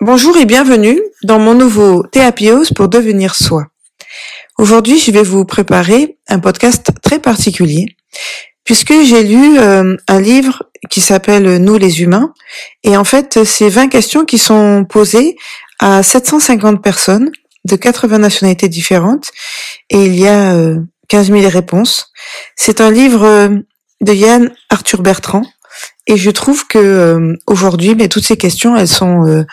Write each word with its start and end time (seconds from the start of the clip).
Bonjour 0.00 0.36
et 0.36 0.44
bienvenue 0.44 1.00
dans 1.22 1.38
mon 1.38 1.54
nouveau 1.54 2.02
Théapios 2.02 2.64
pour 2.74 2.88
devenir 2.88 3.36
soi. 3.36 3.68
Aujourd'hui, 4.58 4.98
je 4.98 5.12
vais 5.12 5.22
vous 5.22 5.44
préparer 5.44 6.18
un 6.26 6.40
podcast 6.40 6.90
très 7.00 7.20
particulier 7.20 7.86
puisque 8.64 9.02
j'ai 9.04 9.22
lu 9.22 9.60
euh, 9.60 9.96
un 10.08 10.20
livre 10.20 10.64
qui 10.90 11.00
s'appelle 11.00 11.58
Nous 11.58 11.76
les 11.76 12.02
humains 12.02 12.34
et 12.82 12.96
en 12.96 13.04
fait, 13.04 13.44
c'est 13.44 13.68
20 13.68 13.86
questions 13.86 14.24
qui 14.24 14.38
sont 14.38 14.84
posées 14.84 15.36
à 15.78 16.02
750 16.02 16.82
personnes 16.82 17.30
de 17.66 17.76
80 17.76 18.18
nationalités 18.18 18.68
différentes 18.68 19.30
et 19.90 20.06
il 20.06 20.18
y 20.18 20.26
a 20.26 20.56
15 21.08 21.30
euh, 21.30 21.40
000 21.40 21.50
réponses. 21.50 22.12
C'est 22.56 22.80
un 22.80 22.90
livre 22.90 23.24
euh, 23.24 23.48
de 24.00 24.12
Yann 24.12 24.50
Arthur 24.70 25.02
Bertrand 25.02 25.42
et 26.06 26.16
je 26.16 26.30
trouve 26.30 26.66
que 26.66 27.36
aujourd'hui, 27.46 27.94
mais 27.94 28.08
toutes 28.08 28.24
ces 28.24 28.38
questions, 28.38 28.76
elles 28.76 28.88
sont 28.88 29.44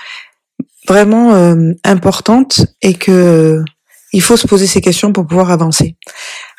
vraiment 0.88 1.34
euh, 1.34 1.72
importante 1.84 2.66
et 2.82 2.94
que 2.94 3.12
euh, 3.12 3.64
il 4.14 4.22
faut 4.22 4.38
se 4.38 4.48
poser 4.48 4.68
ces 4.68 4.82
questions 4.82 5.12
pour 5.12 5.28
pouvoir 5.28 5.52
avancer. 5.52 5.98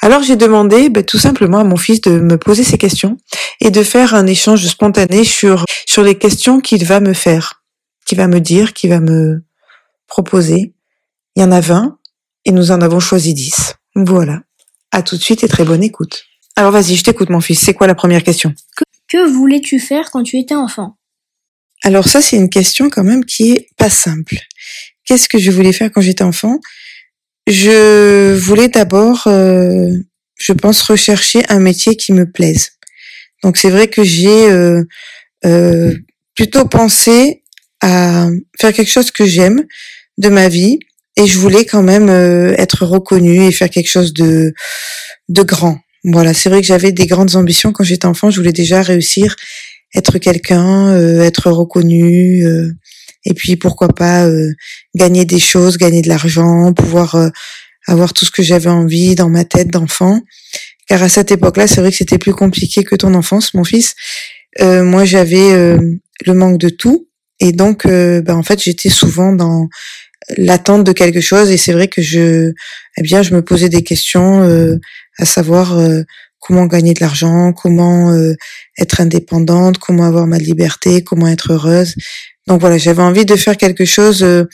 Alors 0.03 0.23
j'ai 0.23 0.37
demandé 0.37 0.89
ben, 0.89 1.05
tout 1.05 1.19
simplement 1.19 1.59
à 1.59 1.65
mon 1.65 1.77
fils 1.77 2.01
de 2.03 2.19
me 2.19 2.37
poser 2.37 2.65
ces 2.65 2.79
questions 2.79 3.17
et 3.61 3.71
de 3.71 3.83
faire 3.83 4.15
un 4.15 4.27
échange 4.27 4.67
spontané 4.67 5.25
sur 5.25 5.65
sur 5.87 6.03
les 6.03 6.19
questions 6.19 6.61
qu'il 6.61 6.85
va 6.85 7.01
me 7.01 7.15
faire, 7.15 7.63
qu'il 8.05 8.19
va 8.19 8.29
me 8.29 8.41
dire, 8.41 8.73
qu'il 8.75 8.91
va 8.91 9.01
me 9.01 9.43
proposer. 10.07 10.75
Il 11.35 11.43
y 11.43 11.45
en 11.45 11.53
a 11.53 11.61
20 11.61 11.99
et 12.45 12.53
nous 12.53 12.71
en 12.71 12.81
avons 12.81 13.01
choisi 13.01 13.35
10. 13.35 13.75
Voilà. 13.95 14.41
À 14.97 15.03
tout 15.03 15.19
de 15.19 15.23
suite 15.23 15.45
et 15.45 15.49
très 15.49 15.67
bonne 15.67 15.83
écoute. 15.83 16.25
Alors 16.57 16.73
vas-y, 16.73 16.97
je 16.97 17.05
t'écoute 17.05 17.29
mon 17.29 17.43
fils. 17.43 17.61
C'est 17.61 17.75
quoi 17.75 17.87
la 17.87 17.95
première 17.95 18.23
question? 18.23 18.55
Que 19.09 19.29
voulais-tu 19.31 19.79
faire 19.79 20.11
quand 20.11 20.23
tu 20.23 20.39
étais 20.39 20.55
enfant? 20.55 20.97
Alors 21.83 22.09
ça, 22.09 22.23
c'est 22.23 22.39
une 22.39 22.49
question 22.49 22.89
quand 22.89 23.05
même 23.05 23.27
qui 23.27 23.53
est 23.53 23.69
pas 23.77 23.91
simple. 23.91 24.39
Qu'est-ce 25.05 25.29
que 25.29 25.37
je 25.37 25.51
voulais 25.51 25.75
faire 25.75 25.91
quand 25.93 26.01
j'étais 26.01 26.25
enfant? 26.25 26.61
Je 27.47 28.35
voulais 28.37 28.69
d'abord, 28.69 29.27
euh, 29.27 29.91
je 30.39 30.53
pense, 30.55 30.81
rechercher 30.81 31.43
un 31.51 31.59
métier 31.59 31.95
qui 31.97 32.15
me 32.15 32.25
plaise. 32.25 32.71
Donc 33.43 33.59
c'est 33.59 33.69
vrai 33.69 33.89
que 33.89 34.03
j'ai 34.03 34.51
euh, 34.51 34.83
euh, 35.45 35.95
plutôt 36.35 36.65
pensé 36.65 37.43
à 37.83 38.29
faire 38.59 38.73
quelque 38.73 38.91
chose 38.91 39.11
que 39.11 39.27
j'aime 39.27 39.63
de 40.17 40.31
ma 40.31 40.49
vie 40.49 40.79
et 41.17 41.27
je 41.27 41.39
voulais 41.39 41.65
quand 41.65 41.83
même 41.83 42.09
être 42.09 42.85
reconnue 42.85 43.47
et 43.47 43.53
faire 43.53 43.71
quelque 43.71 43.91
chose 43.91 44.13
de 44.13 44.53
de 45.29 45.43
grand. 45.43 45.79
Voilà, 46.05 46.35
c'est 46.35 46.49
vrai 46.49 46.61
que 46.61 46.67
j'avais 46.67 46.93
des 46.93 47.07
grandes 47.07 47.35
ambitions 47.35 47.73
quand 47.73 47.83
j'étais 47.83 48.07
enfant. 48.07 48.31
Je 48.31 48.37
voulais 48.37 48.53
déjà 48.53 48.81
réussir 48.83 49.35
être 49.95 50.19
quelqu'un, 50.19 50.93
euh, 50.93 51.23
être 51.23 51.51
reconnu, 51.51 52.45
euh, 52.45 52.73
et 53.25 53.35
puis 53.35 53.57
pourquoi 53.57 53.89
pas 53.89 54.27
euh, 54.27 54.53
gagner 54.95 55.25
des 55.25 55.41
choses, 55.41 55.79
gagner 55.79 56.03
de 56.03 56.09
l'argent, 56.09 56.73
pouvoir 56.73 57.31
avoir 57.89 58.13
tout 58.13 58.25
ce 58.25 58.31
que 58.31 58.43
j'avais 58.43 58.71
envie 58.71 59.15
dans 59.15 59.29
ma 59.29 59.45
tête 59.45 59.69
d'enfant. 59.69 60.21
Car 60.87 61.03
à 61.03 61.09
cette 61.09 61.33
époque-là, 61.33 61.67
c'est 61.67 61.81
vrai 61.81 61.91
que 61.91 61.97
c'était 61.97 62.19
plus 62.19 62.35
compliqué 62.35 62.85
que 62.85 62.95
ton 62.95 63.15
enfance, 63.15 63.55
mon 63.55 63.65
fils. 63.65 63.95
moi, 64.61 65.05
j'avais 65.05 65.77
le 66.25 66.35
manque 66.35 66.59
de 66.59 66.69
tout, 66.69 67.09
et 67.41 67.53
donc, 67.53 67.87
ben, 67.87 68.35
en 68.37 68.43
fait, 68.43 68.63
j'étais 68.63 68.89
souvent 68.89 69.33
dans 69.33 69.69
l'attente 70.37 70.85
de 70.85 70.93
quelque 70.93 71.21
chose, 71.21 71.51
et 71.51 71.57
c'est 71.57 71.73
vrai 71.73 71.89
que 71.89 72.03
je, 72.03 72.53
eh 72.97 73.03
bien, 73.03 73.23
je 73.23 73.35
me 73.35 73.43
posais 73.43 73.69
des 73.69 73.83
questions 73.83 74.43
à 75.19 75.25
savoir 75.25 75.79
comment 76.47 76.67
gagner 76.67 76.95
de 76.95 77.01
l'argent, 77.01 77.53
comment 77.53 78.13
euh, 78.13 78.35
être 78.79 79.01
indépendante, 79.01 79.79
comment 79.79 80.05
avoir 80.05 80.27
ma 80.27 80.39
liberté, 80.39 81.03
comment 81.03 81.27
être 81.27 81.53
heureuse. 81.53 81.95
Donc 82.47 82.61
voilà, 82.61 82.79
j'avais 82.79 83.03
envie 83.03 83.25
de 83.25 83.35
faire 83.35 83.57
quelque 83.57 83.85
chose. 83.85 84.23
Euh, 84.23 84.45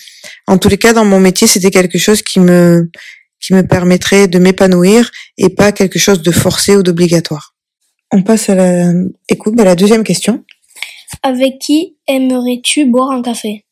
en 0.47 0.56
tous 0.56 0.69
les 0.69 0.78
cas, 0.78 0.94
dans 0.94 1.04
mon 1.04 1.20
métier, 1.20 1.47
c'était 1.47 1.70
quelque 1.70 1.98
chose 1.98 2.22
qui 2.22 2.41
me 2.41 2.91
qui 3.41 3.54
me 3.54 3.66
permettrait 3.66 4.28
de 4.28 4.38
m'épanouir 4.38 5.10
et 5.36 5.48
pas 5.48 5.72
quelque 5.72 5.98
chose 5.98 6.22
de 6.22 6.30
forcé 6.30 6.76
ou 6.76 6.82
d'obligatoire. 6.82 7.54
On 8.12 8.22
passe 8.22 8.48
à 8.48 8.54
la 8.54 8.92
écoute, 9.28 9.58
à 9.60 9.64
la 9.64 9.74
deuxième 9.74 10.04
question. 10.04 10.44
Avec 11.22 11.58
qui 11.58 11.97
aimerais-tu 12.06 12.86
boire 12.86 13.10
un 13.10 13.20
café? 13.20 13.64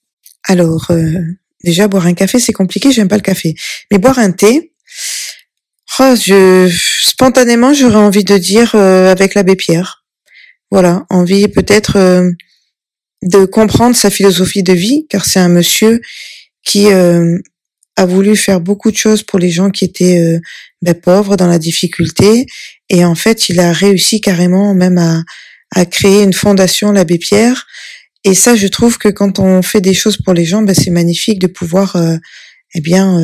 Alors 0.45 0.91
euh, 0.91 1.21
déjà 1.65 1.89
boire 1.89 2.07
un 2.07 2.15
café, 2.15 2.39
c'est 2.39 2.53
compliqué, 2.53 2.93
j'aime 2.93 3.09
pas 3.09 3.17
le 3.17 3.23
café. 3.23 3.55
Mais 3.91 3.99
boire 3.99 4.19
un 4.19 4.33
thé, 4.33 4.73
Oh, 6.03 6.15
je, 6.15 6.75
spontanément, 7.03 7.75
j'aurais 7.75 7.97
envie 7.97 8.25
de 8.25 8.39
dire 8.39 8.75
euh, 8.75 9.11
avec 9.11 9.35
l'abbé 9.35 9.55
Pierre. 9.55 10.03
Voilà, 10.71 11.05
envie 11.11 11.47
peut-être 11.49 11.97
euh, 11.97 12.31
de 13.23 13.45
comprendre 13.45 13.95
sa 13.95 14.09
philosophie 14.09 14.63
de 14.63 14.73
vie, 14.73 15.07
car 15.11 15.27
c'est 15.27 15.41
un 15.41 15.49
monsieur 15.49 16.01
qui 16.65 16.91
euh, 16.91 17.39
a 17.97 18.07
voulu 18.07 18.35
faire 18.35 18.63
beaucoup 18.63 18.91
de 18.91 18.97
choses 18.97 19.23
pour 19.23 19.39
les 19.39 19.51
gens 19.51 19.69
qui 19.69 19.85
étaient 19.85 20.41
ben, 20.81 20.95
pauvres, 20.95 21.37
dans 21.37 21.49
la 21.49 21.59
difficulté, 21.59 22.47
et 22.89 23.05
en 23.05 23.15
fait, 23.15 23.51
il 23.51 23.61
a 23.61 23.71
réussi 23.71 24.23
carrément 24.23 24.73
même 24.73 24.97
à, 24.97 25.23
à 25.73 25.85
créer 25.85 26.23
une 26.23 26.33
fondation, 26.33 26.93
l'abbé 26.93 27.19
Pierre. 27.19 27.67
Et 28.25 28.35
ça, 28.35 28.55
je 28.55 28.67
trouve 28.67 28.99
que 28.99 29.09
quand 29.09 29.39
on 29.39 29.63
fait 29.63 29.81
des 29.81 29.95
choses 29.95 30.17
pour 30.19 30.35
les 30.35 30.45
gens, 30.45 30.63
ben, 30.63 30.75
c'est 30.75 30.91
magnifique 30.91 31.39
de 31.39 31.47
pouvoir, 31.47 31.97
eh 32.75 32.81
bien, 32.81 33.21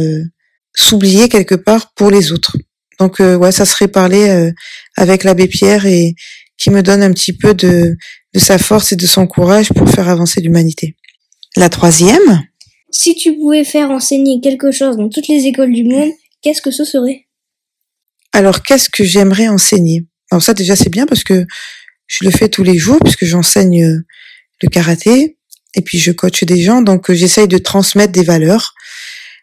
s'oublier 0.77 1.29
quelque 1.29 1.55
part 1.55 1.93
pour 1.95 2.11
les 2.11 2.31
autres. 2.33 2.57
Donc 2.99 3.21
euh, 3.21 3.37
ouais, 3.37 3.53
ça 3.53 3.65
serait 3.65 3.89
parler 3.89 4.29
euh, 4.29 4.53
avec 4.97 5.25
l'abbé 5.25 5.49
Pierre 5.49 5.87
et 5.87 6.15
qui 6.57 6.71
me 6.71 6.83
donne 6.83 7.03
un 7.03 7.12
petit 7.12 7.33
peu 7.33 7.55
de, 7.55 7.97
de 8.33 8.39
sa 8.39 8.59
force 8.59 8.93
et 8.93 8.97
de 8.97 9.07
son 9.07 9.27
courage 9.27 9.71
pour 9.73 9.89
faire 9.91 10.09
avancer 10.09 10.41
l'humanité. 10.41 10.97
La 11.57 11.69
troisième. 11.69 12.43
Si 12.91 13.15
tu 13.15 13.34
pouvais 13.34 13.65
faire 13.65 13.91
enseigner 13.91 14.41
quelque 14.41 14.71
chose 14.71 14.97
dans 14.97 15.09
toutes 15.09 15.28
les 15.28 15.47
écoles 15.47 15.73
du 15.73 15.84
monde, 15.84 16.11
qu'est-ce 16.43 16.63
que 16.63 16.71
ce 16.71 16.84
serait? 16.84 17.27
Alors 18.33 18.63
qu'est-ce 18.63 18.89
que 18.89 19.05
j'aimerais 19.05 19.49
enseigner? 19.49 20.07
Alors 20.31 20.43
ça 20.43 20.55
déjà 20.55 20.77
c'est 20.77 20.91
bien 20.91 21.07
parce 21.07 21.25
que 21.25 21.47
je 22.07 22.25
le 22.25 22.31
fais 22.31 22.49
tous 22.49 22.63
les 22.63 22.78
jours 22.78 22.99
puisque 23.03 23.25
j'enseigne 23.25 24.03
euh, 24.62 24.67
le 24.67 24.69
karaté 24.69 25.39
et 25.75 25.83
puis 25.83 25.99
je 25.99 26.12
coach 26.12 26.44
des 26.44 26.62
gens 26.62 26.81
donc 26.83 27.12
j'essaye 27.12 27.49
de 27.49 27.59
transmettre 27.59 28.12
des 28.12 28.25
valeurs. 28.25 28.75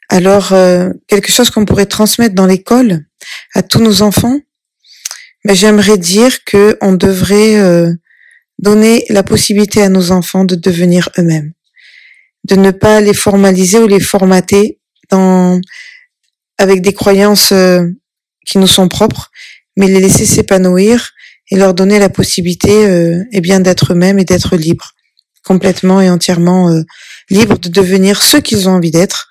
Alors, 0.09 0.53
euh, 0.53 0.91
quelque 1.07 1.31
chose 1.31 1.49
qu'on 1.49 1.65
pourrait 1.65 1.85
transmettre 1.85 2.35
dans 2.35 2.45
l'école 2.45 3.05
à 3.55 3.63
tous 3.63 3.79
nos 3.79 4.01
enfants, 4.01 4.39
mais 5.43 5.55
j'aimerais 5.55 5.97
dire 5.97 6.43
que 6.43 6.77
on 6.81 6.93
devrait 6.93 7.55
euh, 7.55 7.91
donner 8.59 9.05
la 9.09 9.23
possibilité 9.23 9.81
à 9.81 9.89
nos 9.89 10.11
enfants 10.11 10.45
de 10.45 10.55
devenir 10.55 11.09
eux-mêmes, 11.17 11.53
de 12.43 12.55
ne 12.55 12.71
pas 12.71 13.01
les 13.01 13.13
formaliser 13.13 13.79
ou 13.79 13.87
les 13.87 13.99
formater 13.99 14.79
dans 15.09 15.59
avec 16.59 16.81
des 16.81 16.93
croyances 16.93 17.51
euh, 17.51 17.83
qui 18.45 18.59
nous 18.59 18.67
sont 18.67 18.89
propres, 18.89 19.31
mais 19.77 19.87
les 19.87 19.99
laisser 19.99 20.25
s'épanouir 20.25 21.11
et 21.49 21.57
leur 21.57 21.73
donner 21.73 21.97
la 21.97 22.09
possibilité, 22.09 23.19
eh 23.31 23.41
bien, 23.41 23.59
d'être 23.59 23.93
eux-mêmes 23.93 24.17
et 24.17 24.25
d'être 24.25 24.55
libres, 24.55 24.93
complètement 25.43 26.01
et 26.01 26.09
entièrement 26.09 26.69
libres 27.29 27.57
de 27.57 27.69
devenir 27.69 28.21
ce 28.21 28.37
qu'ils 28.37 28.69
ont 28.69 28.73
envie 28.73 28.91
d'être 28.91 29.29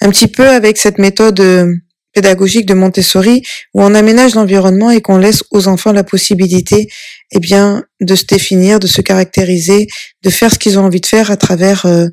un 0.00 0.10
petit 0.10 0.28
peu 0.28 0.48
avec 0.48 0.78
cette 0.78 0.98
méthode 0.98 1.40
euh, 1.40 1.74
pédagogique 2.12 2.66
de 2.66 2.74
Montessori 2.74 3.42
où 3.74 3.82
on 3.82 3.94
aménage 3.94 4.34
l'environnement 4.34 4.90
et 4.90 5.00
qu'on 5.00 5.18
laisse 5.18 5.44
aux 5.50 5.68
enfants 5.68 5.92
la 5.92 6.04
possibilité 6.04 6.88
eh 7.32 7.38
bien 7.38 7.84
de 8.00 8.14
se 8.14 8.24
définir, 8.24 8.80
de 8.80 8.86
se 8.86 9.00
caractériser, 9.00 9.88
de 10.22 10.30
faire 10.30 10.52
ce 10.52 10.58
qu'ils 10.58 10.78
ont 10.78 10.84
envie 10.84 11.00
de 11.00 11.06
faire 11.06 11.30
à 11.30 11.36
travers 11.36 11.86
euh, 11.86 12.06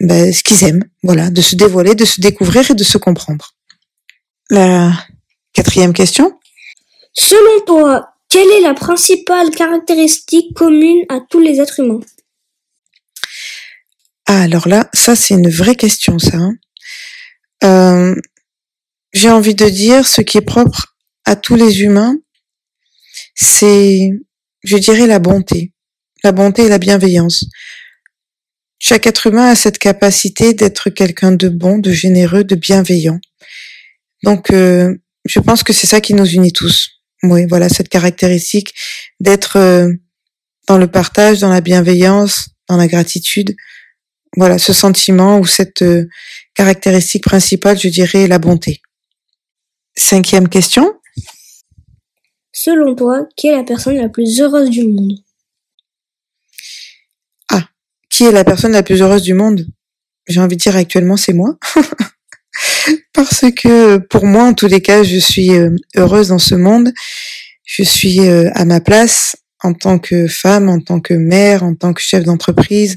ben, 0.00 0.32
ce 0.32 0.42
qu'ils 0.42 0.64
aiment, 0.64 0.84
voilà, 1.02 1.30
de 1.30 1.40
se 1.40 1.56
dévoiler, 1.56 1.94
de 1.94 2.04
se 2.04 2.20
découvrir 2.20 2.70
et 2.70 2.74
de 2.74 2.84
se 2.84 2.98
comprendre. 2.98 3.54
La 4.50 4.92
quatrième 5.52 5.92
question. 5.92 6.38
Selon 7.12 7.64
toi, 7.66 8.08
quelle 8.28 8.48
est 8.48 8.62
la 8.62 8.74
principale 8.74 9.50
caractéristique 9.50 10.54
commune 10.54 11.04
à 11.08 11.18
tous 11.28 11.40
les 11.40 11.60
êtres 11.60 11.80
humains? 11.80 12.00
Ah 14.32 14.42
alors 14.42 14.68
là, 14.68 14.88
ça 14.92 15.16
c'est 15.16 15.34
une 15.34 15.50
vraie 15.50 15.74
question 15.74 16.20
ça. 16.20 16.36
Hein. 16.36 16.54
Euh, 17.64 18.14
j'ai 19.12 19.28
envie 19.28 19.56
de 19.56 19.68
dire, 19.68 20.06
ce 20.06 20.20
qui 20.20 20.38
est 20.38 20.40
propre 20.40 20.94
à 21.24 21.34
tous 21.34 21.56
les 21.56 21.82
humains, 21.82 22.14
c'est, 23.34 24.12
je 24.62 24.76
dirais, 24.76 25.08
la 25.08 25.18
bonté. 25.18 25.72
La 26.22 26.30
bonté 26.30 26.62
et 26.62 26.68
la 26.68 26.78
bienveillance. 26.78 27.44
Chaque 28.78 29.08
être 29.08 29.26
humain 29.26 29.50
a 29.50 29.56
cette 29.56 29.78
capacité 29.78 30.54
d'être 30.54 30.90
quelqu'un 30.90 31.32
de 31.32 31.48
bon, 31.48 31.78
de 31.78 31.90
généreux, 31.90 32.44
de 32.44 32.54
bienveillant. 32.54 33.18
Donc, 34.22 34.52
euh, 34.52 34.94
je 35.24 35.40
pense 35.40 35.64
que 35.64 35.72
c'est 35.72 35.88
ça 35.88 36.00
qui 36.00 36.14
nous 36.14 36.30
unit 36.30 36.52
tous. 36.52 37.00
Oui, 37.24 37.46
voilà, 37.48 37.68
cette 37.68 37.88
caractéristique 37.88 38.74
d'être 39.18 39.56
euh, 39.56 39.92
dans 40.68 40.78
le 40.78 40.86
partage, 40.86 41.40
dans 41.40 41.50
la 41.50 41.60
bienveillance, 41.60 42.50
dans 42.68 42.76
la 42.76 42.86
gratitude. 42.86 43.56
Voilà, 44.36 44.58
ce 44.58 44.72
sentiment 44.72 45.38
ou 45.38 45.46
cette 45.46 45.84
caractéristique 46.54 47.24
principale, 47.24 47.78
je 47.78 47.88
dirais 47.88 48.26
la 48.26 48.38
bonté. 48.38 48.80
Cinquième 49.96 50.48
question. 50.48 50.94
Selon 52.52 52.94
toi, 52.94 53.26
qui 53.36 53.48
est 53.48 53.56
la 53.56 53.64
personne 53.64 53.96
la 53.96 54.08
plus 54.08 54.40
heureuse 54.40 54.70
du 54.70 54.86
monde? 54.86 55.12
Ah, 57.50 57.68
qui 58.08 58.24
est 58.24 58.32
la 58.32 58.44
personne 58.44 58.72
la 58.72 58.82
plus 58.82 59.02
heureuse 59.02 59.22
du 59.22 59.34
monde? 59.34 59.66
J'ai 60.26 60.40
envie 60.40 60.56
de 60.56 60.62
dire 60.62 60.76
actuellement, 60.76 61.16
c'est 61.16 61.32
moi. 61.32 61.58
Parce 63.12 63.44
que 63.52 63.98
pour 63.98 64.26
moi, 64.26 64.44
en 64.44 64.54
tous 64.54 64.66
les 64.66 64.80
cas, 64.80 65.02
je 65.02 65.18
suis 65.18 65.50
euh, 65.52 65.70
heureuse 65.96 66.28
dans 66.28 66.38
ce 66.38 66.54
monde. 66.54 66.92
Je 67.64 67.82
suis 67.82 68.20
euh, 68.20 68.50
à 68.54 68.64
ma 68.64 68.80
place 68.80 69.36
en 69.62 69.72
tant 69.74 69.98
que 69.98 70.26
femme, 70.26 70.68
en 70.68 70.80
tant 70.80 71.00
que 71.00 71.14
mère, 71.14 71.62
en 71.62 71.74
tant 71.74 71.92
que 71.92 72.00
chef 72.00 72.24
d'entreprise, 72.24 72.96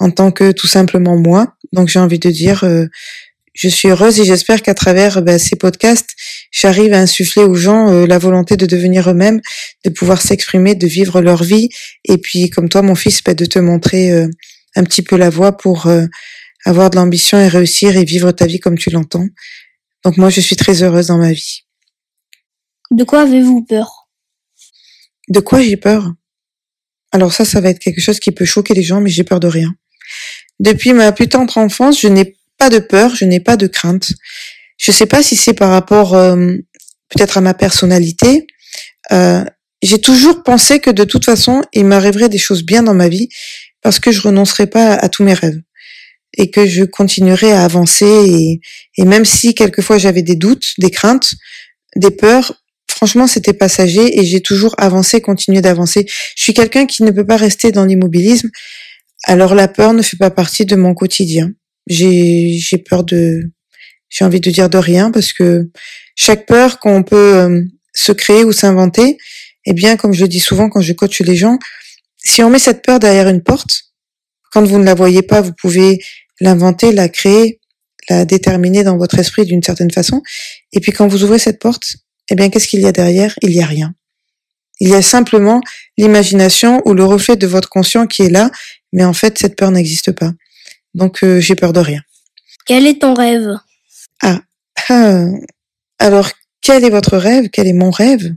en 0.00 0.10
tant 0.10 0.32
que 0.32 0.50
tout 0.50 0.66
simplement 0.66 1.16
moi. 1.16 1.54
Donc 1.72 1.88
j'ai 1.88 2.00
envie 2.00 2.18
de 2.18 2.30
dire, 2.30 2.64
euh, 2.64 2.86
je 3.54 3.68
suis 3.68 3.88
heureuse 3.88 4.18
et 4.18 4.24
j'espère 4.24 4.62
qu'à 4.62 4.74
travers 4.74 5.22
bah, 5.22 5.38
ces 5.38 5.56
podcasts, 5.56 6.16
j'arrive 6.50 6.92
à 6.94 7.00
insuffler 7.00 7.44
aux 7.44 7.54
gens 7.54 7.92
euh, 7.92 8.06
la 8.06 8.18
volonté 8.18 8.56
de 8.56 8.66
devenir 8.66 9.08
eux-mêmes, 9.10 9.40
de 9.84 9.90
pouvoir 9.90 10.22
s'exprimer, 10.22 10.74
de 10.74 10.86
vivre 10.86 11.20
leur 11.20 11.44
vie. 11.44 11.68
Et 12.04 12.16
puis 12.18 12.50
comme 12.50 12.68
toi, 12.68 12.82
mon 12.82 12.94
fils, 12.94 13.22
bah, 13.22 13.34
de 13.34 13.44
te 13.44 13.58
montrer 13.58 14.10
euh, 14.10 14.28
un 14.74 14.84
petit 14.84 15.02
peu 15.02 15.16
la 15.16 15.30
voie 15.30 15.56
pour 15.56 15.88
avoir 16.64 16.90
de 16.90 16.96
l'ambition 16.96 17.38
et 17.38 17.48
réussir 17.48 17.96
et 17.96 18.04
vivre 18.04 18.30
ta 18.30 18.46
vie 18.46 18.60
comme 18.60 18.78
tu 18.78 18.90
l'entends. 18.90 19.26
Donc 20.04 20.16
moi, 20.16 20.30
je 20.30 20.40
suis 20.40 20.56
très 20.56 20.82
heureuse 20.82 21.08
dans 21.08 21.18
ma 21.18 21.32
vie. 21.32 21.64
De 22.92 23.02
quoi 23.02 23.22
avez-vous 23.22 23.64
peur? 23.64 24.08
De 25.28 25.40
quoi 25.40 25.60
j'ai 25.60 25.76
peur? 25.76 26.12
Alors 27.10 27.32
ça, 27.32 27.44
ça 27.44 27.60
va 27.60 27.70
être 27.70 27.80
quelque 27.80 28.00
chose 28.00 28.20
qui 28.20 28.30
peut 28.30 28.44
choquer 28.44 28.74
les 28.74 28.82
gens, 28.82 29.00
mais 29.00 29.10
j'ai 29.10 29.24
peur 29.24 29.40
de 29.40 29.48
rien. 29.48 29.74
Depuis 30.60 30.92
ma 30.92 31.10
plus 31.10 31.28
tendre 31.28 31.56
enfance, 31.56 32.00
je 32.00 32.06
n'ai 32.06 32.36
pas 32.58 32.68
de 32.68 32.78
peur, 32.78 33.14
je 33.14 33.24
n'ai 33.24 33.40
pas 33.40 33.56
de 33.56 33.66
crainte. 33.66 34.12
Je 34.76 34.92
sais 34.92 35.06
pas 35.06 35.22
si 35.22 35.34
c'est 35.34 35.54
par 35.54 35.70
rapport 35.70 36.14
euh, 36.14 36.54
peut-être 37.08 37.38
à 37.38 37.40
ma 37.40 37.54
personnalité. 37.54 38.46
Euh, 39.10 39.42
j'ai 39.82 40.00
toujours 40.00 40.42
pensé 40.42 40.78
que 40.78 40.90
de 40.90 41.04
toute 41.04 41.24
façon, 41.24 41.62
il 41.72 41.86
m'arriverait 41.86 42.28
des 42.28 42.38
choses 42.38 42.62
bien 42.62 42.82
dans 42.82 42.94
ma 42.94 43.08
vie 43.08 43.30
parce 43.82 43.98
que 43.98 44.12
je 44.12 44.20
renoncerai 44.20 44.66
pas 44.66 44.92
à, 44.92 45.08
tous 45.08 45.24
mes 45.24 45.32
rêves 45.32 45.60
et 46.36 46.50
que 46.50 46.66
je 46.66 46.84
continuerai 46.84 47.52
à 47.52 47.64
avancer 47.64 48.06
et, 48.06 48.60
et 48.98 49.04
même 49.06 49.24
si 49.24 49.54
quelquefois 49.54 49.96
j'avais 49.96 50.22
des 50.22 50.36
doutes, 50.36 50.74
des 50.76 50.90
craintes, 50.90 51.34
des 51.96 52.10
peurs, 52.10 52.54
franchement 52.86 53.26
c'était 53.26 53.54
passager 53.54 54.20
et 54.20 54.26
j'ai 54.26 54.42
toujours 54.42 54.74
avancé, 54.76 55.22
continué 55.22 55.62
d'avancer. 55.62 56.04
Je 56.36 56.42
suis 56.42 56.52
quelqu'un 56.52 56.84
qui 56.84 57.02
ne 57.02 57.10
peut 57.10 57.26
pas 57.26 57.38
rester 57.38 57.72
dans 57.72 57.86
l'immobilisme. 57.86 58.50
Alors 59.24 59.54
la 59.54 59.68
peur 59.68 59.92
ne 59.92 60.02
fait 60.02 60.16
pas 60.16 60.30
partie 60.30 60.64
de 60.64 60.76
mon 60.76 60.94
quotidien. 60.94 61.52
J'ai 61.86 62.56
j'ai 62.58 62.78
peur 62.78 63.04
de 63.04 63.50
j'ai 64.08 64.24
envie 64.24 64.40
de 64.40 64.50
dire 64.50 64.68
de 64.68 64.78
rien 64.78 65.10
parce 65.10 65.32
que 65.32 65.70
chaque 66.16 66.46
peur 66.46 66.78
qu'on 66.80 67.02
peut 67.02 67.36
euh, 67.36 67.62
se 67.94 68.12
créer 68.12 68.44
ou 68.44 68.52
s'inventer, 68.52 69.18
eh 69.66 69.72
bien 69.72 69.96
comme 69.96 70.12
je 70.12 70.22
le 70.22 70.28
dis 70.28 70.40
souvent 70.40 70.68
quand 70.68 70.80
je 70.80 70.92
coach 70.92 71.20
les 71.20 71.36
gens, 71.36 71.58
si 72.16 72.42
on 72.42 72.50
met 72.50 72.58
cette 72.58 72.82
peur 72.82 72.98
derrière 72.98 73.28
une 73.28 73.42
porte, 73.42 73.92
quand 74.52 74.64
vous 74.64 74.78
ne 74.78 74.84
la 74.84 74.94
voyez 74.94 75.22
pas, 75.22 75.40
vous 75.40 75.52
pouvez 75.52 76.00
l'inventer, 76.40 76.92
la 76.92 77.08
créer, 77.08 77.60
la 78.08 78.24
déterminer 78.24 78.82
dans 78.84 78.96
votre 78.96 79.18
esprit 79.18 79.44
d'une 79.44 79.62
certaine 79.62 79.90
façon. 79.90 80.22
Et 80.72 80.80
puis 80.80 80.92
quand 80.92 81.06
vous 81.06 81.22
ouvrez 81.24 81.38
cette 81.38 81.60
porte, 81.60 81.96
eh 82.30 82.34
bien 82.34 82.50
qu'est-ce 82.50 82.68
qu'il 82.68 82.80
y 82.80 82.86
a 82.86 82.92
derrière? 82.92 83.34
Il 83.42 83.52
y 83.52 83.62
a 83.62 83.66
rien. 83.66 83.94
Il 84.80 84.88
y 84.88 84.94
a 84.94 85.02
simplement 85.02 85.60
l'imagination 85.98 86.80
ou 86.86 86.94
le 86.94 87.04
reflet 87.04 87.36
de 87.36 87.46
votre 87.46 87.68
conscient 87.68 88.06
qui 88.06 88.22
est 88.22 88.30
là 88.30 88.50
mais 88.92 89.04
en 89.04 89.12
fait, 89.12 89.38
cette 89.38 89.56
peur 89.56 89.70
n'existe 89.70 90.12
pas. 90.12 90.32
Donc, 90.94 91.22
euh, 91.22 91.40
j'ai 91.40 91.54
peur 91.54 91.72
de 91.72 91.80
rien. 91.80 92.00
Quel 92.66 92.86
est 92.86 93.00
ton 93.00 93.14
rêve? 93.14 93.48
Ah. 94.22 94.40
ah. 94.88 95.26
Alors, 95.98 96.30
quel 96.62 96.84
est 96.84 96.90
votre 96.90 97.16
rêve? 97.16 97.48
Quel 97.50 97.66
est 97.66 97.72
mon 97.72 97.90
rêve? 97.90 98.34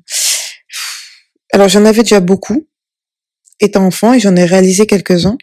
Alors, 1.51 1.69
j'en 1.69 1.85
avais 1.85 2.03
déjà 2.03 2.19
beaucoup, 2.19 2.67
étant 3.59 3.85
enfant, 3.85 4.13
et 4.13 4.19
j'en 4.19 4.35
ai 4.35 4.45
réalisé 4.45 4.85
quelques-uns. 4.85 5.37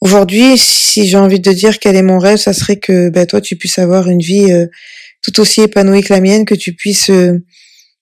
Aujourd'hui, 0.00 0.56
si 0.56 1.06
j'ai 1.06 1.18
envie 1.18 1.40
de 1.40 1.52
dire 1.52 1.78
quel 1.78 1.96
est 1.96 2.02
mon 2.02 2.18
rêve, 2.18 2.38
ça 2.38 2.52
serait 2.52 2.78
que 2.78 3.10
bah, 3.10 3.26
toi, 3.26 3.40
tu 3.40 3.56
puisses 3.56 3.78
avoir 3.78 4.08
une 4.08 4.20
vie 4.20 4.50
euh, 4.50 4.66
tout 5.22 5.40
aussi 5.40 5.60
épanouie 5.60 6.02
que 6.02 6.12
la 6.12 6.20
mienne, 6.20 6.46
que 6.46 6.54
tu 6.54 6.74
puisses, 6.74 7.10
euh, 7.10 7.38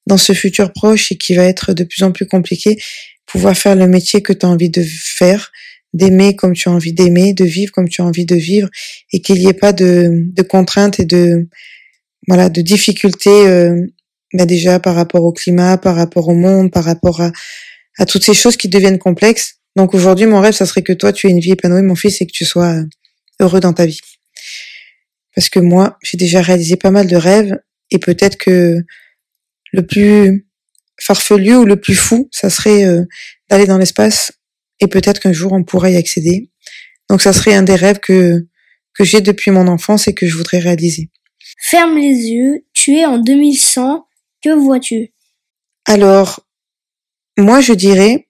dans 0.09 0.17
ce 0.17 0.33
futur 0.33 0.73
proche 0.73 1.13
et 1.13 1.17
qui 1.17 1.35
va 1.35 1.45
être 1.45 1.73
de 1.75 1.85
plus 1.85 2.03
en 2.03 2.11
plus 2.11 2.27
compliqué, 2.27 2.79
pouvoir 3.29 3.57
faire 3.57 3.77
le 3.77 3.87
métier 3.87 4.23
que 4.23 4.33
tu 4.33 4.45
as 4.45 4.49
envie 4.49 4.71
de 4.71 4.83
faire, 4.83 5.53
d'aimer 5.93 6.35
comme 6.35 6.55
tu 6.55 6.69
as 6.69 6.73
envie 6.73 6.93
d'aimer, 6.93 7.35
de 7.35 7.45
vivre 7.45 7.73
comme 7.73 7.89
tu 7.89 8.03
as 8.03 8.05
envie 8.05 8.27
de 8.27 8.37
vivre, 8.37 8.69
et 9.13 9.21
qu'il 9.21 9.37
n'y 9.37 9.49
ait 9.49 9.55
pas 9.55 9.73
de, 9.73 10.11
de, 10.33 10.43
contraintes 10.43 10.99
et 11.01 11.05
de 11.05 11.49
voilà 12.27 12.49
de 12.49 12.61
difficultés 12.61 13.47
euh, 13.47 13.75
bah 14.35 14.45
déjà 14.45 14.79
par 14.81 14.95
rapport 14.95 15.25
au 15.25 15.33
climat, 15.33 15.79
par 15.79 15.97
rapport 15.97 16.29
au 16.29 16.35
monde, 16.35 16.71
par 16.71 16.85
rapport 16.85 17.21
à, 17.21 17.33
à 17.99 18.07
toutes 18.07 18.25
ces 18.25 18.35
choses 18.35 18.57
qui 18.57 18.69
deviennent 18.69 18.99
complexes. 18.99 19.57
Donc 19.77 19.95
aujourd'hui, 19.95 20.27
mon 20.27 20.41
rêve, 20.41 20.55
ça 20.55 20.67
serait 20.67 20.83
que 20.83 20.93
toi, 20.93 21.13
tu 21.13 21.27
aies 21.27 21.31
une 21.31 21.41
vie 21.41 21.53
épanouie, 21.53 21.83
mon 21.83 21.95
fils, 21.95 22.21
et 22.21 22.27
que 22.27 22.33
tu 22.33 22.45
sois 22.45 22.83
heureux 23.41 23.61
dans 23.61 23.73
ta 23.73 23.87
vie. 23.87 24.01
Parce 25.35 25.49
que 25.49 25.61
moi, 25.61 25.99
j'ai 26.03 26.19
déjà 26.19 26.43
réalisé 26.43 26.77
pas 26.77 26.91
mal 26.91 27.07
de 27.07 27.17
rêves, 27.17 27.59
et 27.91 27.99
peut-être 27.99 28.37
que 28.37 28.83
le 29.73 29.87
plus 29.87 30.48
farfelu 31.01 31.57
ou 31.57 31.65
le 31.65 31.81
plus 31.81 31.95
fou, 31.95 32.29
ça 32.33 32.51
serait 32.51 32.85
euh, 32.85 33.05
d'aller 33.49 33.67
dans 33.67 33.79
l'espace 33.79 34.33
et 34.81 34.87
peut-être 34.87 35.21
qu'un 35.21 35.33
jour 35.33 35.53
on 35.53 35.65
pourrait 35.65 35.93
y 35.93 35.97
accéder. 35.97 36.51
Donc 37.09 37.23
ça 37.23 37.33
serait 37.33 37.55
un 37.55 37.63
des 37.63 37.77
rêves 37.77 38.01
que 38.01 38.47
que 38.95 39.05
j'ai 39.05 39.21
depuis 39.21 39.53
mon 39.53 39.69
enfance 39.69 40.09
et 40.09 40.15
que 40.15 40.27
je 40.27 40.37
voudrais 40.37 40.59
réaliser. 40.59 41.09
Ferme 41.61 41.97
les 41.97 42.31
yeux, 42.31 42.67
tu 42.73 42.97
es 42.97 43.05
en 43.05 43.19
2100, 43.19 44.07
que 44.43 44.51
vois-tu? 44.51 45.13
Alors, 45.87 46.41
moi 47.39 47.61
je 47.61 47.73
dirais, 47.73 48.29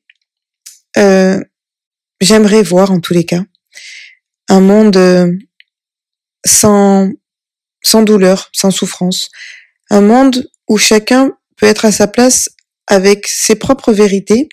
euh, 0.98 1.40
j'aimerais 2.20 2.62
voir 2.62 2.90
en 2.90 3.00
tous 3.00 3.14
les 3.14 3.24
cas 3.24 3.42
un 4.48 4.60
monde 4.60 4.96
euh, 4.96 5.32
sans 6.44 7.10
sans 7.82 8.02
douleur, 8.02 8.50
sans 8.52 8.70
souffrance, 8.70 9.30
un 9.88 10.02
monde 10.02 10.50
où 10.68 10.76
chacun 10.76 11.32
peut 11.56 11.66
être 11.66 11.84
à 11.84 11.92
sa 11.92 12.08
place 12.08 12.50
avec 12.88 13.26
ses 13.26 13.54
propres 13.54 13.92
vérités 13.92 14.48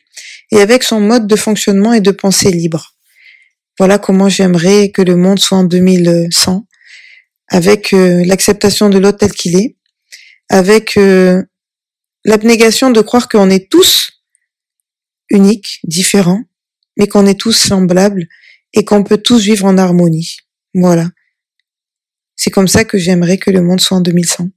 et 0.52 0.62
avec 0.62 0.84
son 0.84 1.00
mode 1.00 1.26
de 1.26 1.36
fonctionnement 1.36 1.94
et 1.94 2.02
de 2.02 2.12
pensée 2.12 2.52
libre. 2.52 2.94
Voilà 3.80 3.98
comment 3.98 4.30
j'aimerais 4.30 4.92
que 4.92 5.02
le 5.02 5.16
monde 5.16 5.40
soit 5.40 5.58
en 5.58 5.64
2100, 5.64 6.66
avec 7.48 7.94
euh, 7.94 8.24
l'acceptation 8.26 8.90
de 8.90 8.98
l'autre 8.98 9.18
tel 9.20 9.34
qu'il 9.34 9.56
est, 9.56 9.76
avec 10.50 10.98
euh, 10.98 11.44
l'abnégation 12.24 12.92
de 12.92 13.02
croire 13.02 13.28
qu'on 13.28 13.50
est 13.50 13.70
tous 13.70 14.12
uniques, 15.30 15.80
différents, 15.84 16.44
mais 16.98 17.08
qu'on 17.08 17.26
est 17.26 17.40
tous 17.40 17.54
semblables 17.54 18.28
et 18.74 18.86
qu'on 18.86 19.04
peut 19.04 19.18
tous 19.18 19.42
vivre 19.42 19.66
en 19.66 19.78
harmonie. 19.78 20.38
Voilà. 20.74 21.10
C'est 22.36 22.52
comme 22.52 22.68
ça 22.68 22.84
que 22.84 22.98
j'aimerais 22.98 23.38
que 23.38 23.52
le 23.52 23.62
monde 23.62 23.82
soit 23.82 23.98
en 23.98 24.02
2100. 24.02 24.50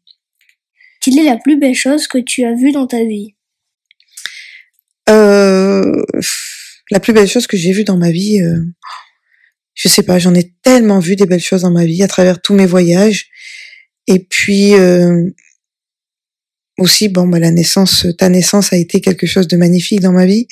Quelle 1.01 1.19
est 1.19 1.25
la 1.25 1.37
plus 1.37 1.59
belle 1.59 1.75
chose 1.75 2.07
que 2.07 2.19
tu 2.19 2.45
as 2.45 2.55
vue 2.55 2.73
dans 2.73 2.87
ta 2.87 3.05
vie? 3.05 3.35
Euh, 5.09 6.03
la 6.91 7.01
plus 7.01 7.13
belle 7.13 7.29
chose 7.29 7.47
que 7.47 7.57
j'ai 7.57 7.73
vue 7.73 7.85
dans 7.85 7.97
ma 7.97 8.11
vie, 8.11 8.41
euh, 8.41 8.63
je 9.75 9.89
sais 9.89 10.03
pas, 10.03 10.19
j'en 10.19 10.35
ai 10.35 10.53
tellement 10.63 10.99
vu 10.99 11.17
des 11.17 11.27
belles 11.27 11.43
choses 11.43 11.63
dans 11.63 11.71
ma 11.71 11.85
vie 11.85 12.03
à 12.03 12.09
travers 12.09 12.41
tous 12.41 12.55
mes 12.55 12.67
voyages. 12.67 13.29
Et 14.07 14.21
puis 14.21 14.75
euh, 14.75 15.31
aussi, 16.79 17.09
bon, 17.09 17.27
bah, 17.29 17.39
la 17.39 17.51
naissance, 17.51 18.07
ta 18.17 18.29
naissance 18.29 18.73
a 18.73 18.77
été 18.77 19.01
quelque 19.01 19.27
chose 19.27 19.49
de 19.49 19.57
magnifique 19.57 20.01
dans 20.01 20.13
ma 20.13 20.27
vie. 20.27 20.49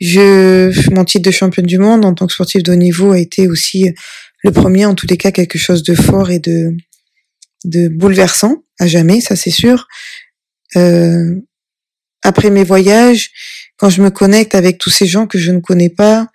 Je, 0.00 0.90
mon 0.90 1.04
titre 1.04 1.24
de 1.24 1.30
championne 1.30 1.66
du 1.66 1.78
monde 1.78 2.04
en 2.04 2.14
tant 2.14 2.26
que 2.26 2.32
sportif 2.32 2.62
de 2.62 2.72
haut 2.72 2.76
niveau 2.76 3.12
a 3.12 3.18
été 3.18 3.48
aussi 3.48 3.92
le 4.42 4.52
premier, 4.52 4.84
en 4.84 4.94
tous 4.94 5.06
les 5.06 5.16
cas, 5.16 5.32
quelque 5.32 5.58
chose 5.58 5.82
de 5.82 5.94
fort 5.94 6.30
et 6.30 6.38
de, 6.38 6.76
de 7.64 7.88
bouleversant 7.88 8.62
à 8.78 8.86
jamais, 8.86 9.20
ça 9.20 9.36
c'est 9.36 9.50
sûr. 9.50 9.88
Euh, 10.76 11.34
après 12.22 12.50
mes 12.50 12.64
voyages, 12.64 13.30
quand 13.76 13.90
je 13.90 14.02
me 14.02 14.10
connecte 14.10 14.54
avec 14.54 14.78
tous 14.78 14.90
ces 14.90 15.06
gens 15.06 15.26
que 15.26 15.38
je 15.38 15.50
ne 15.52 15.60
connais 15.60 15.90
pas, 15.90 16.28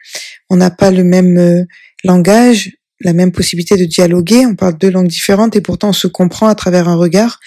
on 0.50 0.58
n'a 0.58 0.72
pas 0.72 0.92
le 0.92 1.04
même 1.04 1.38
euh, 1.38 1.64
langage, 2.04 2.72
la 3.00 3.14
même 3.14 3.32
possibilité 3.32 3.78
de 3.78 3.86
dialoguer, 3.86 4.46
on 4.46 4.56
parle 4.56 4.78
deux 4.78 4.92
langues 4.92 5.08
différentes 5.08 5.56
et 5.56 5.62
pourtant 5.62 5.90
on 5.90 5.94
se 5.94 6.08
comprend 6.08 6.48
à 6.48 6.56
travers 6.56 6.88
un 6.88 6.96
regard, 6.96 7.40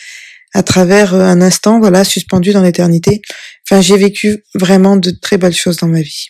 à 0.52 0.62
travers 0.62 1.14
euh, 1.14 1.20
un 1.20 1.40
instant, 1.40 1.78
voilà, 1.78 2.04
suspendu 2.04 2.52
dans 2.52 2.62
l'éternité. 2.62 3.22
Enfin, 3.68 3.80
j'ai 3.80 3.96
vécu 3.96 4.44
vraiment 4.54 4.96
de 4.96 5.10
très 5.10 5.38
belles 5.38 5.54
choses 5.54 5.76
dans 5.76 5.88
ma 5.88 6.02
vie. 6.02 6.26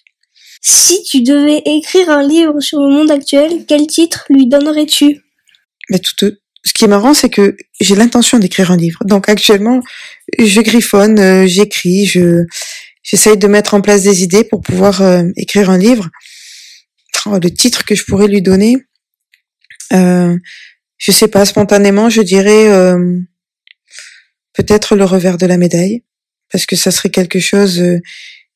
Si 0.61 1.02
tu 1.02 1.23
devais 1.23 1.62
écrire 1.66 2.09
un 2.09 2.26
livre 2.26 2.61
sur 2.61 2.80
le 2.80 2.88
monde 2.88 3.11
actuel, 3.11 3.64
quel 3.68 3.87
titre 3.87 4.25
lui 4.30 4.47
donnerais-tu? 4.47 5.21
Mais 5.90 5.99
tout, 5.99 6.33
ce 6.64 6.73
qui 6.73 6.85
est 6.85 6.88
marrant, 6.88 7.12
c'est 7.12 7.28
que 7.28 7.56
j'ai 7.80 7.94
l'intention 7.94 8.38
d'écrire 8.38 8.71
un 8.71 8.76
livre. 8.76 8.99
Donc 9.04 9.28
actuellement, 9.28 9.83
je 10.38 10.61
griffonne, 10.62 11.18
euh, 11.18 11.47
j'écris, 11.47 12.06
je 12.06 12.44
j'essaye 13.04 13.37
de 13.37 13.46
mettre 13.46 13.75
en 13.75 13.80
place 13.80 14.02
des 14.02 14.25
idées 14.25 14.42
pour 14.42 14.61
pouvoir 14.62 15.02
euh, 15.02 15.23
écrire 15.37 15.70
un 15.70 15.78
livre. 15.78 16.11
le 17.26 17.49
titre 17.50 17.84
que 17.84 17.94
je 17.94 18.04
pourrais 18.04 18.26
lui 18.26 18.42
donner, 18.42 18.78
euh, 19.92 20.37
je 20.99 21.12
sais 21.12 21.28
pas, 21.28 21.44
spontanément, 21.44 22.08
je 22.08 22.23
dirais 22.23 22.68
euh, 22.68 23.20
peut-être 24.54 24.96
le 24.96 25.04
revers 25.04 25.37
de 25.37 25.46
la 25.46 25.58
médaille, 25.58 26.02
parce 26.50 26.66
que 26.66 26.76
ça 26.76 26.90
serait 26.90 27.11
quelque 27.11 27.38
chose 27.38 27.80
euh, 27.80 28.00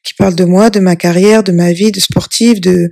qui 0.03 0.15
parle 0.15 0.35
de 0.35 0.45
moi, 0.45 0.71
de 0.71 0.81
ma 0.81 0.97
carrière, 0.97 1.43
de 1.43 1.53
ma 1.53 1.73
vie 1.73 1.93
de 1.93 2.01
sportive, 2.01 2.61
de, 2.61 2.89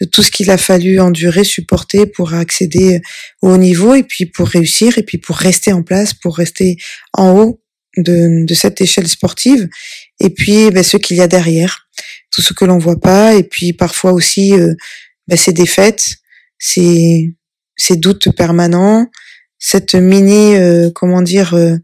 de 0.00 0.06
tout 0.06 0.22
ce 0.22 0.30
qu'il 0.30 0.50
a 0.50 0.58
fallu 0.58 0.98
endurer, 0.98 1.44
supporter 1.44 2.06
pour 2.06 2.34
accéder 2.34 3.00
au 3.42 3.50
haut 3.50 3.56
niveau 3.56 3.94
et 3.94 4.02
puis 4.02 4.26
pour 4.26 4.48
réussir 4.48 4.98
et 4.98 5.02
puis 5.02 5.18
pour 5.18 5.36
rester 5.36 5.72
en 5.72 5.82
place, 5.82 6.12
pour 6.14 6.36
rester 6.36 6.76
en 7.12 7.38
haut 7.38 7.60
de, 7.96 8.44
de 8.44 8.54
cette 8.54 8.80
échelle 8.80 9.08
sportive. 9.08 9.68
Et 10.20 10.30
puis 10.30 10.70
ben, 10.70 10.82
ce 10.82 10.96
qu'il 10.96 11.16
y 11.16 11.20
a 11.20 11.28
derrière, 11.28 11.88
tout 12.30 12.42
ce 12.42 12.52
que 12.52 12.64
l'on 12.64 12.78
voit 12.78 13.00
pas 13.00 13.34
et 13.34 13.42
puis 13.42 13.72
parfois 13.72 14.12
aussi 14.12 14.54
euh, 14.54 14.74
ben, 15.28 15.36
ces 15.36 15.52
défaites, 15.52 16.16
ces, 16.58 17.34
ces 17.76 17.96
doutes 17.96 18.30
permanents, 18.32 19.06
cette 19.58 19.94
mini 19.94 20.54
euh, 20.56 20.90
comment 20.94 21.22
dire 21.22 21.54
euh, 21.54 21.76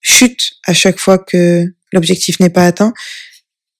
chute 0.00 0.52
à 0.64 0.74
chaque 0.74 0.98
fois 0.98 1.18
que 1.18 1.64
l'objectif 1.92 2.40
n'est 2.40 2.50
pas 2.50 2.66
atteint. 2.66 2.92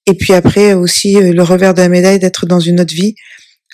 Et 0.07 0.15
puis 0.15 0.35
après 0.35 0.73
aussi 0.73 1.15
le 1.15 1.43
revers 1.43 1.75
de 1.75 1.81
la 1.81 1.89
médaille 1.89 2.21
d'être 2.21 2.47
dans 2.47 2.61
une 2.61 2.81
autre 2.81 2.95
vie 2.95 3.17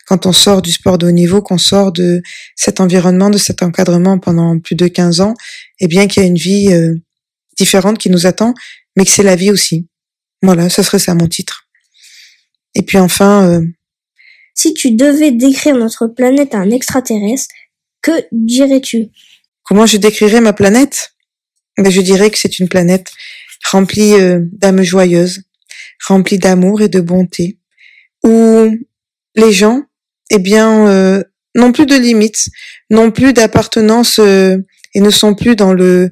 quand 0.07 0.27
on 0.27 0.33
sort 0.33 0.63
du 0.63 0.71
sport 0.71 0.99
de 0.99 1.07
haut 1.07 1.13
niveau, 1.13 1.43
qu'on 1.43 1.59
sort 1.59 1.93
de 1.93 2.23
cet 2.57 2.81
environnement, 2.81 3.31
de 3.31 3.39
cet 3.39 3.63
encadrement 3.63 4.19
pendant 4.19 4.59
plus 4.59 4.75
de 4.75 4.87
15 4.87 5.21
ans, 5.21 5.35
et 5.81 5.85
eh 5.85 5.89
bien 5.89 6.07
qu'il 6.07 6.23
y 6.23 6.27
a 6.27 6.29
une 6.29 6.37
vie 6.37 6.73
euh, 6.73 6.95
différente 7.57 7.99
qui 7.99 8.11
nous 8.11 8.27
attend, 8.27 8.55
mais 8.97 9.05
que 9.05 9.11
c'est 9.11 9.23
la 9.23 9.37
vie 9.37 9.51
aussi. 9.51 9.87
Voilà, 10.43 10.69
ce 10.69 10.83
serait 10.83 10.99
ça 10.99 11.15
mon 11.15 11.29
titre. 11.29 11.69
Et 12.75 12.83
puis 12.83 12.99
enfin... 12.99 13.49
Euh, 13.49 13.61
si 14.55 14.75
tu 14.75 14.91
devais 14.91 15.31
décrire 15.31 15.77
notre 15.77 16.07
planète 16.07 16.55
à 16.55 16.59
un 16.59 16.71
extraterrestre, 16.71 17.55
que 18.03 18.13
dirais-tu? 18.33 19.09
Comment 19.63 19.87
je 19.87 19.97
décrirais 19.97 20.41
ma 20.41 20.53
planète? 20.53 21.15
Ben, 21.79 21.91
Je 21.91 22.01
dirais 22.03 22.31
que 22.31 22.39
c'est 22.39 22.59
une 22.59 22.69
planète 22.69 23.13
remplie 23.71 24.15
euh, 24.15 24.41
d'âmes 24.53 24.83
joyeuses, 24.83 25.43
remplie 26.07 26.39
d'amour 26.39 26.83
et 26.83 26.89
de 26.89 27.01
bonté, 27.01 27.59
où 28.25 28.77
les 29.35 29.53
gens 29.53 29.83
eh 30.31 30.39
bien, 30.39 30.87
euh, 30.89 31.23
n'ont 31.55 31.73
plus 31.73 31.87
de 31.87 31.97
limites, 31.97 32.49
n'ont 32.91 33.11
plus 33.11 33.33
d'appartenance 33.33 34.19
euh, 34.19 34.59
et 34.95 35.01
ne 35.01 35.11
sont 35.11 35.35
plus 35.35 35.57
dans 35.57 35.73
le 35.73 36.11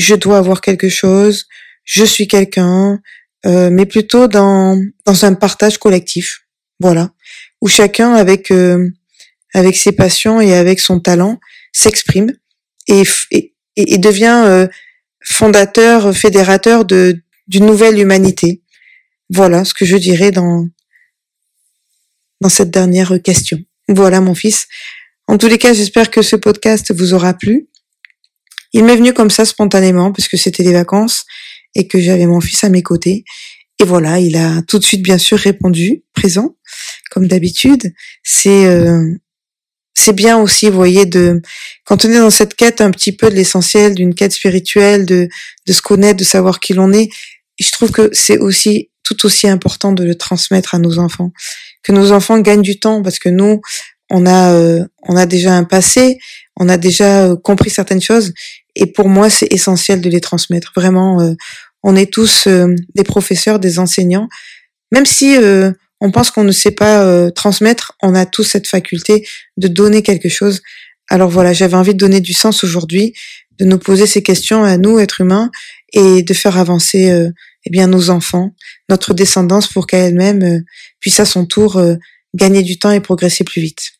je 0.00 0.14
dois 0.14 0.38
avoir 0.38 0.60
quelque 0.60 0.88
chose, 0.88 1.46
je 1.84 2.04
suis 2.04 2.26
quelqu'un, 2.28 3.00
euh, 3.46 3.70
mais 3.70 3.86
plutôt 3.86 4.28
dans 4.28 4.80
dans 5.04 5.24
un 5.24 5.34
partage 5.34 5.78
collectif, 5.78 6.46
voilà, 6.78 7.10
où 7.60 7.68
chacun 7.68 8.14
avec 8.14 8.52
avec 9.54 9.76
ses 9.76 9.92
passions 9.92 10.40
et 10.40 10.54
avec 10.54 10.80
son 10.80 11.00
talent 11.00 11.38
s'exprime 11.72 12.32
et, 12.88 13.02
et, 13.30 13.54
et, 13.76 13.98
devient 13.98 14.68
fondateur, 15.22 16.16
fédérateur 16.16 16.84
de 16.84 17.22
d'une 17.46 17.66
nouvelle 17.66 17.98
humanité. 17.98 18.62
Voilà 19.28 19.64
ce 19.64 19.74
que 19.74 19.84
je 19.84 19.96
dirais 19.96 20.30
dans 20.30 20.68
dans 22.40 22.48
cette 22.48 22.70
dernière 22.70 23.20
question. 23.22 23.58
Voilà 23.88 24.20
mon 24.20 24.34
fils. 24.34 24.66
En 25.26 25.38
tous 25.38 25.48
les 25.48 25.58
cas, 25.58 25.72
j'espère 25.72 26.10
que 26.10 26.22
ce 26.22 26.36
podcast 26.36 26.92
vous 26.92 27.14
aura 27.14 27.34
plu. 27.34 27.68
Il 28.72 28.84
m'est 28.84 28.96
venu 28.96 29.12
comme 29.12 29.30
ça 29.30 29.44
spontanément 29.44 30.12
parce 30.12 30.28
que 30.28 30.36
c'était 30.36 30.62
les 30.62 30.72
vacances 30.72 31.24
et 31.74 31.86
que 31.86 32.00
j'avais 32.00 32.26
mon 32.26 32.40
fils 32.40 32.64
à 32.64 32.68
mes 32.68 32.82
côtés. 32.82 33.24
Et 33.80 33.84
voilà, 33.84 34.18
il 34.20 34.36
a 34.36 34.62
tout 34.62 34.78
de 34.78 34.84
suite 34.84 35.02
bien 35.02 35.18
sûr 35.18 35.38
répondu, 35.38 36.02
présent, 36.12 36.56
comme 37.10 37.26
d'habitude. 37.26 37.92
C'est 38.22 38.66
euh, 38.66 39.14
c'est 39.94 40.12
bien 40.12 40.38
aussi, 40.38 40.68
vous 40.68 40.76
voyez, 40.76 41.06
de 41.06 41.42
quand 41.84 42.04
on 42.04 42.10
est 42.10 42.18
dans 42.18 42.30
cette 42.30 42.54
quête 42.54 42.80
un 42.80 42.90
petit 42.90 43.12
peu 43.12 43.30
de 43.30 43.34
l'essentiel, 43.34 43.94
d'une 43.94 44.14
quête 44.14 44.32
spirituelle, 44.32 45.06
de 45.06 45.28
de 45.66 45.72
se 45.72 45.82
connaître, 45.82 46.18
de 46.18 46.24
savoir 46.24 46.60
qui 46.60 46.74
l'on 46.74 46.92
est. 46.92 47.08
Je 47.58 47.70
trouve 47.70 47.90
que 47.90 48.10
c'est 48.12 48.38
aussi 48.38 48.90
tout 49.02 49.26
aussi 49.26 49.48
important 49.48 49.92
de 49.92 50.04
le 50.04 50.14
transmettre 50.14 50.74
à 50.74 50.78
nos 50.78 50.98
enfants 50.98 51.32
que 51.82 51.92
nos 51.92 52.12
enfants 52.12 52.38
gagnent 52.38 52.62
du 52.62 52.78
temps 52.78 53.02
parce 53.02 53.18
que 53.18 53.28
nous, 53.28 53.60
on 54.10 54.26
a, 54.26 54.52
euh, 54.52 54.84
on 55.02 55.16
a 55.16 55.26
déjà 55.26 55.54
un 55.54 55.64
passé, 55.64 56.18
on 56.56 56.68
a 56.68 56.76
déjà 56.76 57.26
euh, 57.26 57.36
compris 57.36 57.70
certaines 57.70 58.02
choses. 58.02 58.32
Et 58.76 58.86
pour 58.86 59.08
moi, 59.08 59.30
c'est 59.30 59.52
essentiel 59.52 60.00
de 60.00 60.10
les 60.10 60.20
transmettre. 60.20 60.72
Vraiment, 60.74 61.20
euh, 61.20 61.34
on 61.82 61.96
est 61.96 62.12
tous 62.12 62.46
des 62.46 63.04
professeurs, 63.04 63.58
des 63.58 63.78
enseignants. 63.78 64.28
Même 64.92 65.06
si 65.06 65.38
on 66.00 66.10
pense 66.10 66.30
qu'on 66.30 66.44
ne 66.44 66.52
sait 66.52 66.72
pas 66.72 67.30
transmettre, 67.30 67.92
on 68.02 68.14
a 68.14 68.26
tous 68.26 68.42
cette 68.42 68.68
faculté 68.68 69.26
de 69.56 69.66
donner 69.66 70.02
quelque 70.02 70.28
chose. 70.28 70.60
Alors 71.08 71.30
voilà, 71.30 71.54
j'avais 71.54 71.76
envie 71.76 71.94
de 71.94 71.98
donner 71.98 72.20
du 72.20 72.34
sens 72.34 72.64
aujourd'hui, 72.64 73.14
de 73.58 73.64
nous 73.64 73.78
poser 73.78 74.06
ces 74.06 74.22
questions 74.22 74.62
à 74.62 74.76
nous, 74.76 74.98
êtres 74.98 75.22
humains, 75.22 75.50
et 75.94 76.22
de 76.22 76.34
faire 76.34 76.58
avancer 76.58 77.30
eh 77.64 77.70
bien 77.70 77.86
nos 77.86 78.10
enfants, 78.10 78.54
notre 78.88 79.14
descendance 79.14 79.66
pour 79.66 79.86
qu'elle-même 79.86 80.42
euh, 80.42 80.60
puisse 80.98 81.20
à 81.20 81.24
son 81.24 81.46
tour 81.46 81.76
euh, 81.76 81.96
gagner 82.34 82.62
du 82.62 82.78
temps 82.78 82.90
et 82.90 83.00
progresser 83.00 83.44
plus 83.44 83.60
vite. 83.60 83.92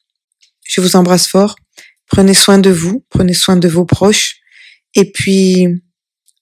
Je 0.66 0.80
vous 0.80 0.96
embrasse 0.96 1.26
fort. 1.26 1.56
Prenez 2.06 2.34
soin 2.34 2.58
de 2.58 2.70
vous, 2.70 3.04
prenez 3.10 3.34
soin 3.34 3.56
de 3.56 3.68
vos 3.68 3.84
proches 3.84 4.39
et 4.94 5.10
puis 5.10 5.66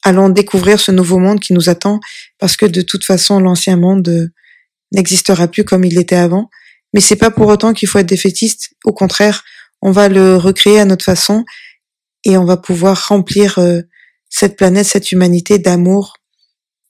allons 0.02 0.28
découvrir 0.28 0.81
ce 0.81 0.93
nouveau 0.93 1.19
monde 1.19 1.40
qui 1.40 1.52
nous 1.52 1.69
attend 1.69 2.00
parce 2.38 2.57
que 2.57 2.67
de 2.67 2.83
toute 2.83 3.05
façon 3.05 3.40
l'ancien 3.40 3.76
monde 3.76 4.09
euh, 4.09 4.28
n'existera 4.93 5.49
plus 5.49 5.64
comme 5.64 5.85
il 5.85 5.95
l'était 5.95 6.17
avant. 6.17 6.49
Mais 6.95 7.00
c'est 7.00 7.17
pas 7.17 7.31
pour 7.31 7.49
autant 7.49 7.75
qu'il 7.75 7.88
faut 7.88 7.99
être 7.99 8.07
défaitiste. 8.07 8.71
Au 8.85 8.93
contraire, 8.93 9.45
on 9.83 9.90
va 9.90 10.09
le 10.09 10.37
recréer 10.37 10.81
à 10.81 10.85
notre 10.85 11.05
façon 11.05 11.45
et 12.25 12.38
on 12.38 12.45
va 12.45 12.57
pouvoir 12.57 13.09
remplir 13.09 13.59
cette 14.31 14.57
planète, 14.57 14.87
cette 14.87 15.12
humanité 15.12 15.59
d'amour, 15.59 16.14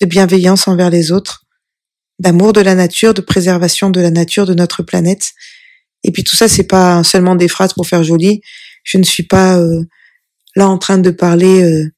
de 0.00 0.06
bienveillance 0.06 0.68
envers 0.68 0.90
les 0.90 1.12
autres, 1.12 1.44
d'amour 2.18 2.52
de 2.52 2.60
la 2.60 2.74
nature, 2.74 3.14
de 3.14 3.20
préservation 3.20 3.90
de 3.90 4.00
la 4.00 4.10
nature, 4.10 4.46
de 4.46 4.54
notre 4.54 4.82
planète. 4.82 5.32
Et 6.04 6.12
puis 6.12 6.24
tout 6.24 6.36
ça, 6.36 6.48
c'est 6.48 6.66
pas 6.66 7.02
seulement 7.04 7.34
des 7.34 7.48
phrases 7.48 7.72
pour 7.72 7.86
faire 7.86 8.02
joli. 8.02 8.40
Je 8.84 8.98
ne 8.98 9.04
suis 9.04 9.24
pas 9.24 9.58
euh, 9.58 9.84
là 10.58 10.68
en 10.68 10.78
train 10.78 10.98
de 10.98 11.10
parler 11.10 11.62
euh, 11.62 11.90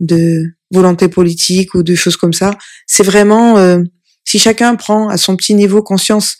de 0.00 0.52
volonté 0.72 1.08
politique 1.08 1.74
ou 1.74 1.82
de 1.82 1.94
choses 1.94 2.16
comme 2.16 2.32
ça. 2.32 2.52
C'est 2.86 3.02
vraiment 3.02 3.58
euh, 3.58 3.82
si 4.24 4.38
chacun 4.38 4.74
prend 4.76 5.08
à 5.08 5.16
son 5.16 5.36
petit 5.36 5.54
niveau 5.54 5.82
conscience 5.82 6.36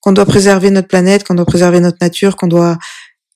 qu'on 0.00 0.12
doit 0.12 0.26
préserver 0.26 0.70
notre 0.70 0.88
planète, 0.88 1.24
qu'on 1.24 1.34
doit 1.34 1.46
préserver 1.46 1.80
notre 1.80 1.98
nature, 2.00 2.36
qu'on 2.36 2.46
doit 2.46 2.78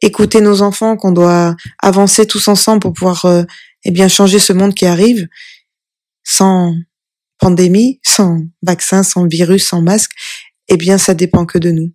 écouter 0.00 0.40
nos 0.40 0.62
enfants, 0.62 0.96
qu'on 0.96 1.12
doit 1.12 1.56
avancer 1.80 2.26
tous 2.26 2.48
ensemble 2.48 2.80
pour 2.80 2.92
pouvoir 2.92 3.24
eh 3.84 3.90
bien 3.90 4.08
changer 4.08 4.38
ce 4.38 4.52
monde 4.52 4.74
qui 4.74 4.86
arrive 4.86 5.28
sans 6.24 6.74
pandémie, 7.38 8.00
sans 8.04 8.42
vaccin, 8.62 9.02
sans 9.02 9.26
virus, 9.26 9.66
sans 9.66 9.82
masque, 9.82 10.12
eh 10.68 10.76
bien, 10.76 10.96
ça 10.96 11.14
dépend 11.14 11.44
que 11.44 11.58
de 11.58 11.72
nous. 11.72 11.90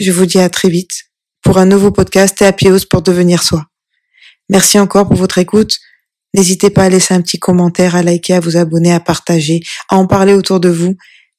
Je 0.00 0.10
vous 0.10 0.26
dis 0.26 0.38
à 0.38 0.48
très 0.48 0.70
vite 0.70 1.04
pour 1.42 1.58
un 1.58 1.66
nouveau 1.66 1.90
podcast 1.90 2.40
et 2.40 2.46
à 2.46 2.52
Pios 2.52 2.86
pour 2.88 3.02
devenir 3.02 3.42
soi. 3.42 3.71
Merci 4.48 4.78
encore 4.78 5.08
pour 5.08 5.16
votre 5.16 5.38
écoute. 5.38 5.78
N'hésitez 6.34 6.70
pas 6.70 6.84
à 6.84 6.88
laisser 6.88 7.14
un 7.14 7.20
petit 7.20 7.38
commentaire, 7.38 7.94
à 7.94 8.02
liker, 8.02 8.34
à 8.34 8.40
vous 8.40 8.56
abonner, 8.56 8.92
à 8.92 9.00
partager, 9.00 9.60
à 9.88 9.96
en 9.96 10.06
parler 10.06 10.34
autour 10.34 10.60
de 10.60 10.68
vous, 10.68 10.96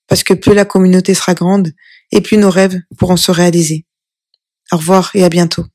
parce 0.08 0.24
que 0.24 0.34
plus 0.34 0.54
la 0.54 0.66
communauté 0.66 1.14
sera 1.14 1.34
grande, 1.34 1.72
et 2.12 2.22
plus 2.22 2.38
nos 2.38 2.52
rêves 2.52 2.80
pourront 2.98 3.18
se 3.18 3.32
réaliser. 3.32 3.86
Au 4.72 4.78
revoir 4.78 5.12
et 5.16 5.24
à 5.24 5.30
bientôt. 5.30 5.66